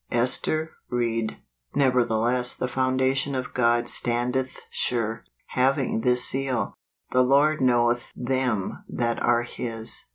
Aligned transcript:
Ester 0.09 0.71
Ried." 0.89 1.37
Nevertheless 1.75 2.55
the 2.55 2.67
foundation 2.67 3.35
of 3.35 3.53
God 3.53 3.87
standeth 3.87 4.59
sure, 4.71 5.23
having 5.49 6.01
this 6.01 6.25
seal, 6.25 6.73
The 7.11 7.21
Lord 7.21 7.61
knoweth 7.61 8.11
them 8.15 8.83
that 8.89 9.21
are 9.21 9.43
his." 9.43 10.05